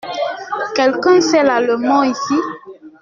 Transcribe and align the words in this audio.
Quelqu’un 0.73 1.21
sait 1.21 1.43
l’allemand 1.43 2.01
ici? 2.01 2.33